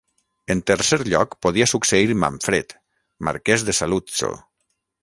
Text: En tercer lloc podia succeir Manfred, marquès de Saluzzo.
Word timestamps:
En 0.53 0.61
tercer 0.69 0.99
lloc 1.13 1.35
podia 1.47 1.67
succeir 1.73 2.17
Manfred, 2.25 2.77
marquès 3.29 3.69
de 3.71 3.79
Saluzzo. 3.83 4.35